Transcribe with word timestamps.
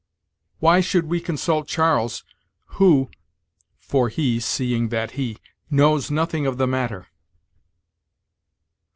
'Why 0.57 0.79
should 0.81 1.05
we 1.05 1.21
consult 1.21 1.67
Charles, 1.67 2.23
who 2.79 3.11
(for 3.77 4.09
he, 4.09 4.39
seeing 4.39 4.89
that 4.89 5.11
he) 5.11 5.37
knows 5.69 6.09
nothing 6.09 6.47
of 6.47 6.57
the 6.57 6.65
matter?' 6.65 7.05